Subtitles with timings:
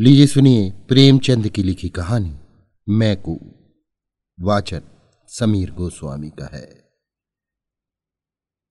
[0.00, 2.32] लीजिए सुनिए प्रेमचंद की लिखी कहानी।
[2.86, 3.34] मैकू
[4.38, 4.82] वाचन
[5.28, 6.62] समीर गोस्वामी का है।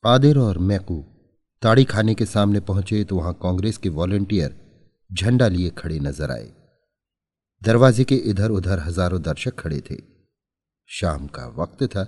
[0.04, 0.98] आदिर और मैकू
[1.62, 4.56] ताड़ी खाने के सामने पहुँचे तो वहाँ कांग्रेस के वॉलेंटियर
[5.14, 6.52] झंडा लिए खड़े नज़र आए।
[7.62, 10.02] दरवाजे के इधर उधर हज़ारों दर्शक खड़े थे।
[10.90, 12.08] शाम का वक्त था।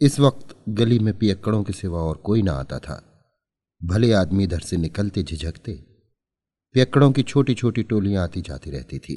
[0.00, 3.02] इस वक्त गली में पियक्कड़ों के सिवा और कोई ना आता था।
[3.82, 5.87] भले आदमी इधर से निकलते, झिझकते
[6.74, 9.16] पियक्कड़ों की छोटी छोटी टोलियाँ आती जाती रहती थी।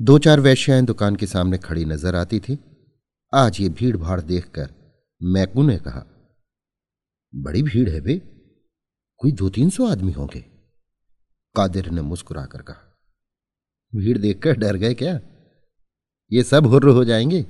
[0.00, 2.58] दो चार वैश्याएँ दुकान के सामने खड़ी नज़र आती थी।
[3.32, 4.70] आज ये भीड़ भाड़ देखकर
[5.20, 6.04] मैकू ने कहा,
[7.32, 8.16] बड़ी भीड़ है बे।
[9.20, 10.40] कोई दो तीन सौ आदमी होंगे?
[11.54, 12.88] कादिर ने मुस्कुराकर कहा,
[13.92, 15.20] भीड़ देखकर डर गए क्या?
[16.30, 17.44] ये सब हुर्र हो जाएँगे।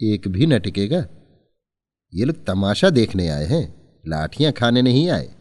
[0.00, 1.06] एक भी न टिकेगा।
[2.12, 3.64] ये लोग तमाशा देखने आए हैं।
[4.04, 5.34] लाठियाँ खाने नहीं आए।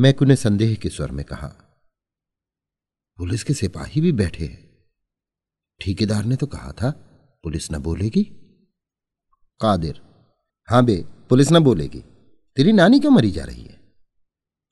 [0.00, 1.48] मैकू ने संदेह के स्वर में कहा,
[3.18, 4.84] पुलिस के सिपाही भी बैठे हैं।
[5.80, 6.90] ठेकेदार ने तो कहा था,
[7.44, 8.22] पुलिस न बोलेगी।
[9.60, 10.00] कादिर,
[10.68, 12.00] हाँ बे, पुलिस न बोलेगी।
[12.56, 13.76] तेरी नानी क्यों मरी जा रही है?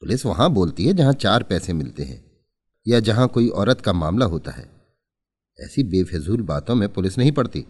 [0.01, 2.47] पुलिस वहाँ बोलती है जहाँ चार पैसे मिलते हैं,
[2.87, 4.71] या जहाँ कोई औरत का मामला होता है।
[5.61, 7.61] ऐसी बेफजूल बातों में पुलिस नहीं पड़ती।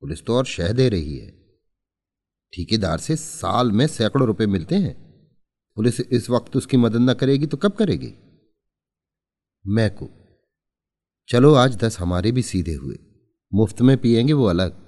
[0.00, 1.30] पुलिस तो और शह दे रही है।
[2.52, 5.05] ठेकेदार से साल में सैकड़ों रुपए मिलते हैं।
[5.76, 8.14] पुलिस इस वक्त उसकी मदद न करेगी तो कब करेगी?
[9.66, 10.10] मैं को।
[11.28, 12.98] चलो, आज दस हमारे भी सीधे हुए।
[13.54, 14.86] मुफ़्त में पिएँगे वो अलग।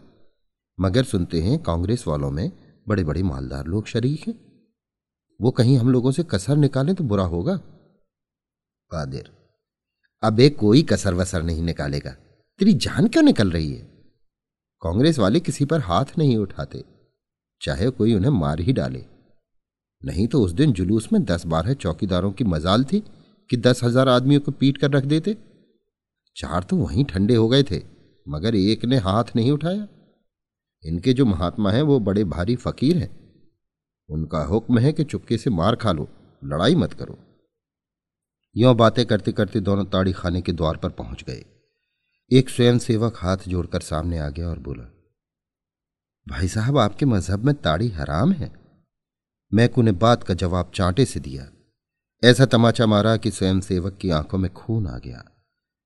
[0.80, 2.52] मगर सुनते हैं, कांग्रेस वालों में
[2.88, 4.68] बड़े बड़े मालदार लोग शरीक हैं।
[5.40, 7.56] वो कहीं हम लोगों से कसर निकालें तो बुरा होगा?
[8.90, 9.32] कादिर,
[10.22, 12.10] अब कोई कसर वसर नहीं निकालेगा।
[12.58, 13.84] तेरी जान क्यों निकल रही है?
[14.82, 16.84] कांग्रेस वाले किसी पर हाथ नहीं उठाते।
[17.62, 19.17] चाहे कोई उन्हें मार ही डाले।
[20.02, 23.02] नहीं तो उस दिन जुलूस में दस बारह चौकीदारों की मजाल थी
[23.50, 25.36] कि दस हज़ार आदमियों को पीट कर रख देते।
[26.36, 27.82] चार तो वहीं ठंडे हो गए थे,
[28.26, 29.86] मगर एक ने हाथ नहीं उठाया।
[30.84, 33.10] इनके जो महात्मा हैं वो बड़े भारी फकीर हैं।
[34.08, 36.08] उनका हुक्म है कि चुपके से मार खा लो,
[36.42, 37.18] लड़ाई मत करो।
[38.56, 41.44] यों बातें करते करते दोनों ताड़ी खाने के द्वार पर पहुँच गए।
[42.30, 44.84] एक स्वयं सेवक हाथ जोड़कर सामने आ गया और बोला,
[46.26, 48.50] भाई साहब, आपके मज़हब में ताड़ी हराम है।
[49.54, 51.50] मैकू ने बात का जवाब चांटे से दिया।
[52.24, 55.24] ऐसा तमाचा मारा कि स्वयं सेवक की आँखों में खून आ गया।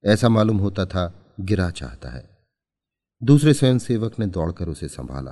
[0.05, 2.47] ऐसा मालूम होता था, गिरा चाहता है।
[3.23, 5.31] दूसरे स्वयं सेवक ने दौड़कर उसे संभाला।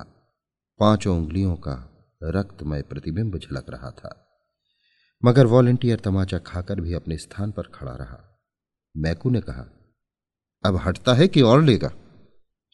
[0.79, 1.91] पाँचों उंगलियों का
[2.23, 4.27] रक्तमय प्रतिबिंब झलक रहा था।
[5.25, 8.41] मगर वॉलेंटियर तमाचा खाकर भी अपने स्थान पर खड़ा रहा।
[8.97, 9.65] मैकू ने कहा,
[10.65, 11.93] अब हटता है कि और लेगा?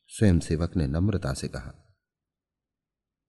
[0.08, 1.98] स्वयंसेवक ने नम्रता से कहा,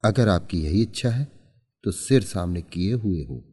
[0.05, 1.36] अगर आपकी यही इच्छा है
[1.83, 3.43] तो सिर सामने किए हुए हो।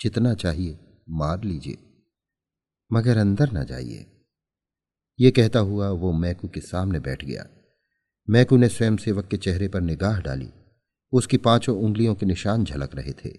[0.00, 0.78] जितना चाहिए,
[1.10, 1.76] मार लीजिए।
[2.92, 4.06] मगर अंदर ना जाइए।
[5.20, 7.46] ये कहता हुआ वो मैकू के सामने बैठ गया।
[8.30, 10.48] मैकू ने स्वयं सेवक के चेहरे पर निगाह डाली।
[11.12, 13.38] उसकी पाँचों उंगलियों के निशान झलक रहे थे।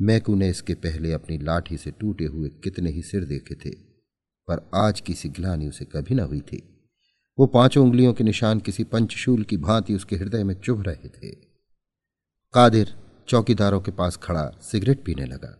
[0.00, 3.70] मैकू ने इसके पहले अपनी लाठी से टूटे हुए कितने ही सिर देखे थे,
[4.48, 6.90] पर आज की ग्लानी उसे कभी ना हुई थी।
[7.38, 11.30] वो पाँचों उंगलियों के निशान किसी पंचशूल की भांति उसके हृदय में चुभ रहे थे।
[12.54, 12.94] कादिर
[13.28, 15.54] चौकीदारों के पास खड़ा सिगरेट पीने लगा।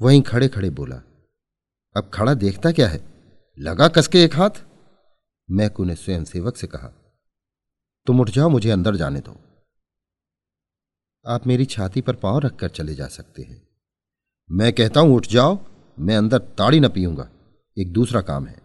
[0.00, 0.96] वहीं खड़े खड़े बोला,
[1.96, 3.00] अब खड़ा देखता क्या है?
[3.58, 4.50] लगा कसके एक हाथ?
[5.50, 6.88] मैकू ने स्वयं सेवक से कहा,
[8.06, 9.36] तुम उठ जाओ, मुझे अंदर जाने दो।
[11.26, 13.62] आप मेरी छाती पर पाँव रखकर चले जा सकते हैं।
[14.50, 15.58] मैं कहता हूँ, उठ जाओ,
[15.98, 17.28] मैं अंदर ताड़ी न पीऊँगा।
[17.78, 18.60] एक दूसरा काम है।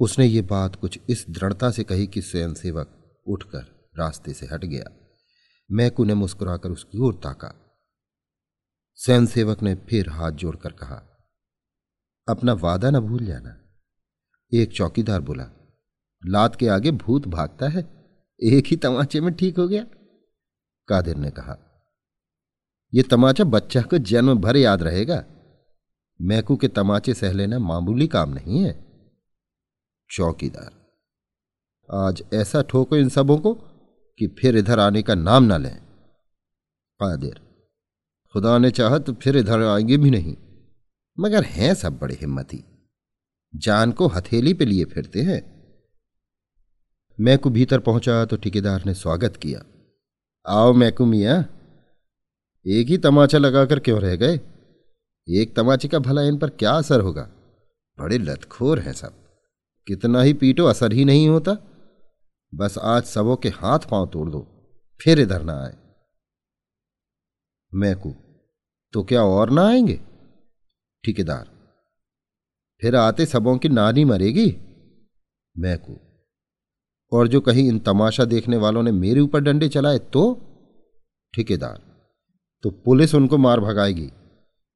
[0.00, 4.64] उसने ये बात कुछ इस दृढ़ता से कही कि स्वयं सेवक उठकर रास्ते से हट
[4.64, 4.90] गया।
[5.70, 7.54] मैकू ने मुस्कुराकर उसकी ओर ताका।
[8.98, 10.96] स्वयं सेवक ने फिर हाथ जोड़कर कहा,
[12.28, 13.56] अपना वादा न भूल जाना।
[14.52, 15.44] एक चौकीदार बोला,
[16.22, 17.82] लात के आगे भूत भागता है,
[18.40, 19.84] एक ही तमाचे में ठीक हो गया?
[20.88, 21.56] कादिर ने कहा
[22.92, 25.24] यह तमाचा बच्चा को जन्म भर याद रहेगा।
[26.20, 28.72] मैकू के तमाचे सह लेना मामूली काम नहीं है।
[30.10, 30.70] चौकीदार,
[31.88, 33.54] आज ऐसा ठोको इन सबों को
[34.18, 35.76] कि फिर इधर आने का नाम ना लें।
[37.00, 37.40] कादिर,
[38.32, 40.36] खुदा ने चाहा तो फिर इधर आएँगे भी नहीं।
[41.20, 42.64] मगर हैं सब बड़े हिम्मती।
[43.54, 45.54] जान को हथेली पे लिए फिरते हैं।
[47.20, 49.64] मैकू भीतर पहुँचा तो ठेकेदार ने स्वागत किया।
[50.46, 51.38] आओ मैकू मिया,
[52.66, 54.40] एक ही तमाचा लगाकर क्यों रह गए?
[55.28, 57.22] एक तमाचे का भला इन पर क्या असर होगा?
[57.98, 59.12] बड़े लतखोर हैं सब।
[59.86, 61.73] कितना ही पीटो असर ही नहीं होता।
[62.54, 64.40] बस आज सबों के हाथ पाँव तोड़ दो,
[65.00, 65.76] फिर इधर ना आए।
[67.72, 68.14] मैकू
[68.94, 70.00] तो क्या और ना आएँगे?
[71.04, 71.48] ठेकेदार,
[72.82, 74.46] फिर आते सबों की नानी मरेगी?
[75.56, 75.96] मैकू,
[77.12, 80.40] और जो कहीं इन तमाशा देखने वालों ने मेरे ऊपर डंडे चलाए तो?
[81.34, 81.82] ठेकेदार
[82.64, 84.10] तो पुलिस उनको मार भगाएगी।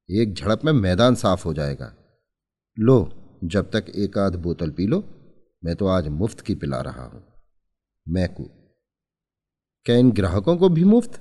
[0.09, 1.93] एक झड़प में मैदान साफ़ हो जाएगा।
[2.79, 3.11] लो,
[3.43, 5.03] जब तक एक आध बोतल पी लो,
[5.63, 7.23] मैं तो आज मुफ़्त की पिला रहा हूँ।
[8.09, 8.43] मैकू
[9.85, 11.19] क्या इन ग्राहकों को भी मुफ़्त?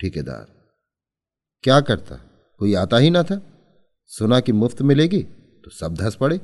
[0.00, 0.44] ठेकेदार।
[1.62, 2.16] क्या करता?
[2.58, 3.40] कोई आता ही ना था।
[4.04, 5.22] सुना कि मुफ़्त मिलेगी
[5.64, 6.40] तो सब धस पड़े।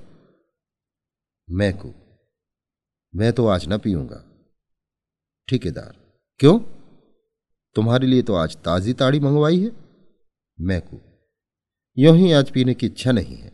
[1.51, 1.95] मैकू
[3.15, 4.25] मैं तो आज ना पीऊँगा।
[5.49, 6.59] ठेकेदार। क्यों?
[7.75, 9.71] तुम्हारे लिए तो आज ताजी ताड़ी मंगवाई है।
[10.61, 11.01] मैकू
[11.99, 13.53] यू ही आज पीने की इच्छा नहीं है।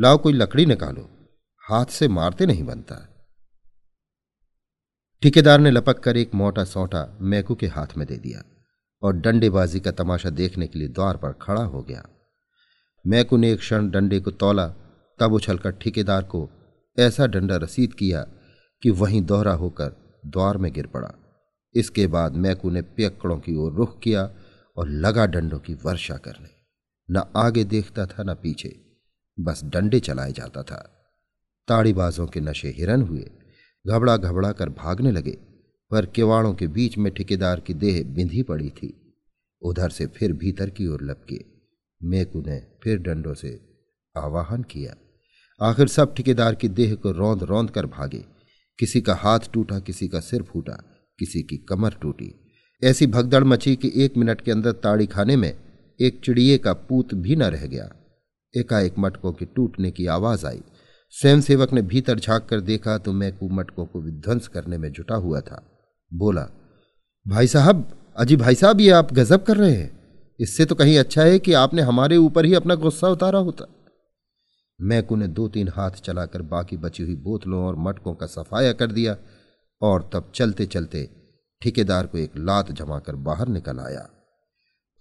[0.00, 1.10] लाओ कोई लकड़ी निकालो।
[1.62, 3.08] हाथ से मारते नहीं बनता।
[5.22, 8.42] ठेकेदार ने लपक कर एक मोटा सौटा मैकू के हाथ में दे दिया
[9.02, 12.08] और डंडेबाजी का तमाशा देखने के लिए द्वार पर खड़ा हो गया।
[13.06, 14.68] मैकू ने एक क्षण डंडे को तोला,
[15.18, 16.50] तब उछलकर ठेकेदार को
[16.98, 18.22] ऐसा डंडा रसीद किया
[18.82, 21.12] कि वहीं दोहरा होकर द्वार में गिर पड़ा।
[21.74, 24.30] इसके बाद मैकू ने पियक्कड़ों की ओर रुख किया
[24.76, 26.48] और लगा डंडों की वर्षा करने।
[27.10, 28.80] न आगे देखता था, न पीछे।
[29.40, 31.04] बस डंडे चलाए जाता था।
[31.68, 33.30] ताड़ीबाजों के नशे हिरन हुए।
[33.86, 35.38] घबड़ा घबड़ा कर भागने लगे,
[35.90, 38.92] पर किवाड़ों के बीच में ठेकेदार की देह बिंधी पड़ी थी।
[39.62, 41.40] उधर से फिर भीतर की ओर लपके
[42.00, 43.58] मेकू ने फिर डंडों से
[44.16, 44.94] आवाहन किया।
[45.60, 48.24] आखिर सब ठेकेदार की देह को रौंद रौंद कर भागे।
[48.78, 50.72] किसी का हाथ टूटा, किसी का सिर फूटा,
[51.18, 52.34] किसी की कमर टूटी।
[52.82, 55.54] ऐसी भगदड़ मची कि एक मिनट के अंदर ताड़ी खाने में
[56.00, 57.90] एक चिड़िए का पूत भी न रह गया।
[58.56, 60.62] एकाएक मटकों के टूटने की आवाज़ आई।
[61.14, 65.40] स्वयंसेवक ने भीतर झाँक कर देखा तो मैकू मटकों को विध्वंस करने में जुटा हुआ
[65.40, 65.62] था।
[66.12, 66.46] बोला,
[67.26, 69.90] भाई साहब, अजी भाई साहब, ये आप गजब कर रहे हैं।
[70.40, 73.66] इससे तो कहीं अच्छा है कि आपने हमारे ऊपर ही अपना गुस्सा उतारा होता
[74.80, 78.92] मैकू ने दो तीन हाथ चलाकर बाकी बची हुई बोतलों और मटकों का सफाया कर
[78.92, 79.16] दिया
[79.82, 81.08] और तब चलते चलते
[81.62, 84.00] ठेकेदार को एक लात जमाकर बाहर निकल आया।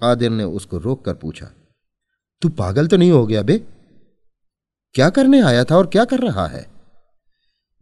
[0.01, 1.49] कादिर ने उसको रोक कर पूछा,
[2.41, 3.63] तू पागल तो नहीं हो गया बे?
[4.95, 6.67] क्या करने आया था और क्या कर रहा है?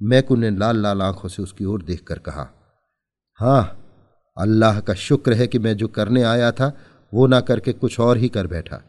[0.01, 2.49] मैकू ने लाल लाल आँखों से उसकी ओर देखकर कहा,
[3.39, 3.75] हाँ,
[4.37, 6.77] अल्लाह का शुक्र है कि मैं जो करने आया था,
[7.13, 8.81] वो ना करके कुछ और ही कर बैठा।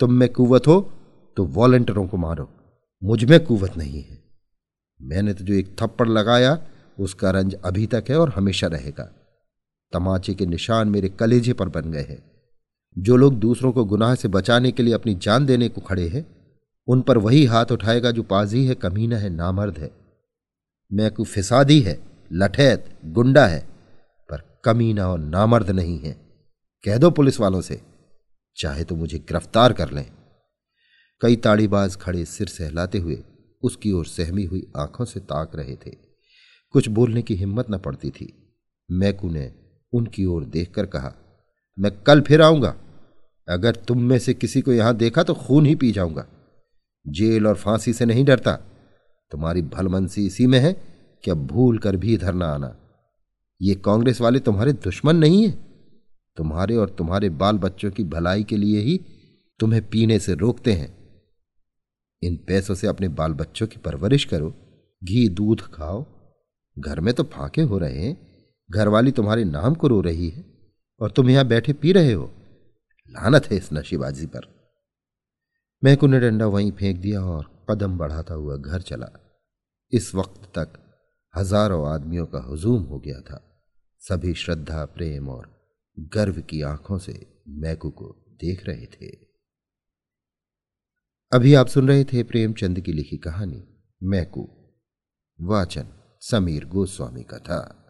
[0.00, 0.92] तुम में कुवत हो
[1.36, 2.48] तो वॉलेंटियरों को मारो।
[3.04, 4.18] मुझमें कुवत नहीं है।
[5.02, 6.58] मैंने तो जो एक थप्पड़ लगाया,
[7.00, 9.10] उसका रंज अभी तक है और हमेशा रहेगा।
[9.92, 12.22] तमाचे के निशान मेरे कलेजे पर बन गए हैं।
[12.98, 16.41] जो लोग दूसरों को गुनाह से बचाने के लिए अपनी जान देने को खड़े हैं
[16.88, 19.90] उन पर वही हाथ उठाएगा जो पाजी है, कमीना है, नामर्द है।
[20.90, 21.98] मैं को फिसादी है,
[22.32, 23.60] लठैत, गुंडा है,
[24.30, 26.12] पर कमीना और नामर्द नहीं है।
[26.84, 27.80] कह दो पुलिस वालों से,
[28.56, 30.04] चाहे तो मुझे गिरफ़्तार कर लें।
[31.20, 33.22] कई ताड़ीबाज खड़े सिर सहलाते हुए
[33.62, 35.90] उसकी ओर सहमी हुई आँखों से ताक रहे थे।
[36.74, 38.32] कुछ बोलने की हिम्मत न पड़ती थी।
[38.90, 39.52] मैकू ने
[39.92, 41.12] उनकी ओर देखकर कहा,
[41.78, 42.74] मैं कल फिर आऊँगा।
[43.48, 46.26] अगर तुम में से किसी को यहाँ देखा तो खून ही पी जाऊँगा।
[47.06, 48.52] जेल और फांसी से नहीं डरता।
[49.30, 50.72] तुम्हारी भलमनसी इसी में है
[51.24, 52.76] कि अब भूल कर भी इधर ना आना।
[53.62, 55.50] ये कांग्रेस वाले तुम्हारे दुश्मन नहीं है।
[56.36, 59.00] तुम्हारे और तुम्हारे बाल बच्चों की भलाई के लिए ही
[59.58, 61.22] तुम्हें पीने से रोकते हैं।
[62.22, 64.54] इन पैसों से अपने बाल बच्चों की परवरिश करो,
[65.04, 66.06] घी, दूध खाओ।
[66.78, 68.32] घर में तो फांके हो रहे हैं।
[68.70, 70.44] घरवाली तुम्हारे नाम को रो रही है
[71.00, 72.32] और तुम यहाँ बैठे पी रहे हो।
[73.10, 74.61] लानत है इस नशीबाजी पर।
[75.84, 79.08] महकू ने डंडा वहीं फेंक दिया और कदम बढ़ाता हुआ घर चला।
[79.92, 80.72] इस वक्त तक
[81.36, 83.66] हज़ारों आदमियों का हुजूम हो गया था।
[83.98, 89.06] सभी श्रद्धा, प्रेम और गर्व की आँखों से मैकू को देख रहे थे।
[91.32, 93.64] अभी आप सुन रहे थे प्रेमचंद की लिखी कहानी,
[94.02, 94.48] मैकू,
[95.40, 95.86] वाचन,
[96.20, 97.81] समीर गोस्वामी का था।